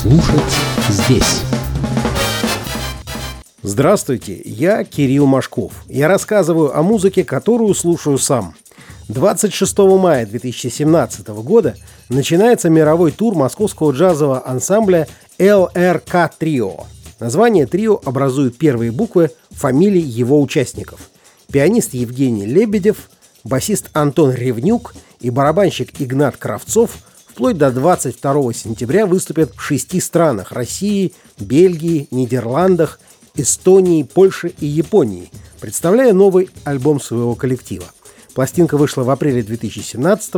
[0.00, 0.40] Слушать
[0.88, 1.42] здесь.
[3.62, 5.74] Здравствуйте, я Кирилл Машков.
[5.88, 8.54] Я рассказываю о музыке, которую слушаю сам.
[9.08, 11.76] 26 мая 2017 года
[12.08, 15.06] начинается мировой тур московского джазового ансамбля
[15.38, 16.86] ЛРК Трио.
[17.18, 21.10] Название трио образуют первые буквы фамилий его участников.
[21.52, 23.10] Пианист Евгений Лебедев,
[23.44, 26.92] басист Антон Ревнюк и барабанщик Игнат Кравцов
[27.40, 33.00] вплоть до 22 сентября выступят в шести странах– России, Бельгии, Нидерландах,
[33.34, 37.86] Эстонии, Польше и Японии, представляя новый альбом своего коллектива.
[38.34, 40.34] Пластинка вышла в апреле 2017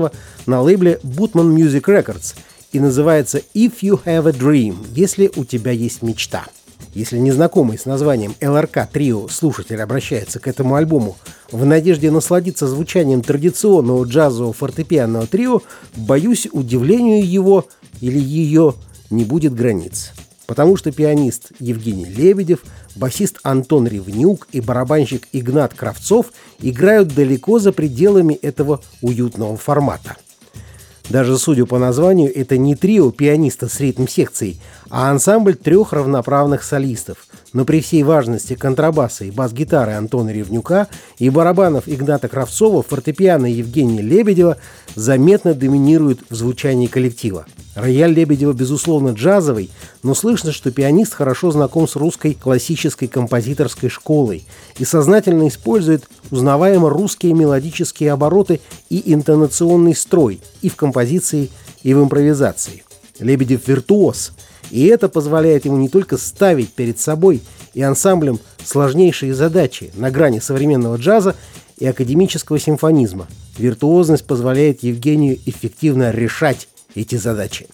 [0.47, 2.37] на лейбле Bootman Music Records
[2.70, 6.47] и называется «If You Have a Dream»– «Если у тебя есть мечта».
[6.95, 11.17] Если незнакомый с названием ЛРК Трио слушатель обращается к этому альбому
[11.51, 15.63] в надежде насладиться звучанием традиционного джазового фортепианного трио,
[15.97, 17.67] боюсь, удивлению его
[18.03, 18.75] или ее
[19.09, 20.12] не будет границ.
[20.47, 22.62] Потому что пианист Евгений Лебедев,
[22.95, 26.27] басист Антон Ревнюк и барабанщик Игнат Кравцов
[26.61, 30.17] играют далеко за пределами этого уютного формата–
[31.13, 37.19] даже судя по названию, это не трио пианиста с ритм-секцией, а ансамбль трех равноправных солистов.
[37.53, 44.00] Но при всей важности контрабаса и бас-гитары Антона Ревнюка и барабанов Игната Кравцова, фортепиано Евгения
[44.00, 44.56] Лебедева
[44.94, 47.44] заметно доминируют в звучании коллектива.
[47.75, 49.70] Рояль Лебедева, безусловно, джазовый,
[50.03, 54.44] но слышно, что пианист хорошо знаком с русской классической композиторской школой
[54.78, 61.50] и сознательно использует узнаваемо русские мелодические обороты и интонационный строй и в композиции,
[61.83, 62.84] и в импровизации.
[63.19, 64.33] Лебедев виртуоз,
[64.73, 67.42] и это позволяет ему не только ставить перед собой
[67.75, 71.37] и ансамблем сложнейшие задачи на грани современного джаза
[71.78, 73.28] и академического симфонизма.
[73.59, 77.67] Виртуозность позволяет Евгению эффективно решать эти задачи.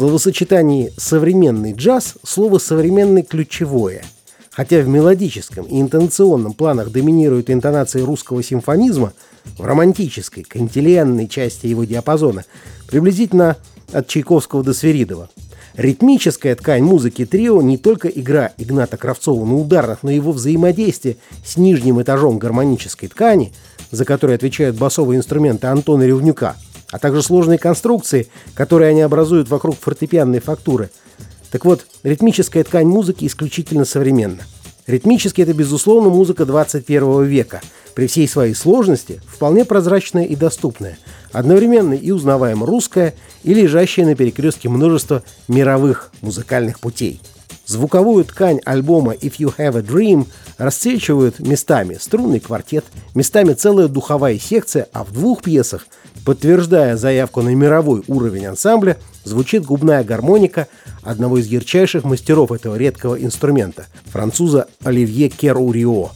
[0.00, 4.02] Словосочетании «современный джаз» слово «современный» ключевое.
[4.50, 9.12] Хотя в мелодическом и интонационном планах доминируют интонации русского симфонизма,
[9.58, 12.46] в романтической, кантиленной части его диапазона,
[12.88, 13.58] приблизительно
[13.92, 15.28] от Чайковского до Сверидова.
[15.74, 21.18] Ритмическая ткань музыки трио не только игра Игната Кравцова на ударных, но и его взаимодействие
[21.44, 23.52] с нижним этажом гармонической ткани,
[23.90, 26.56] за которой отвечают басовые инструменты Антона Ревнюка,
[26.90, 30.90] а также сложные конструкции, которые они образуют вокруг фортепианной фактуры.
[31.50, 34.42] Так вот, ритмическая ткань музыки исключительно современна.
[34.86, 37.60] Ритмически это, безусловно, музыка 21 века,
[37.94, 40.98] при всей своей сложности, вполне прозрачная и доступная,
[41.32, 47.20] одновременно и узнаваемо русская, и лежащая на перекрестке множества мировых музыкальных путей.
[47.70, 50.26] Звуковую ткань альбома «If You Have a Dream»
[50.58, 52.84] расцвечивают местами струнный квартет,
[53.14, 55.86] местами целая духовая секция, а в двух пьесах,
[56.24, 60.66] подтверждая заявку на мировой уровень ансамбля, звучит губная гармоника
[61.04, 66.10] одного из ярчайших мастеров этого редкого инструмента– француза Оливье Керурио.